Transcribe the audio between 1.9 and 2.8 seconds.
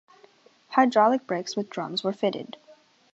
were fitted.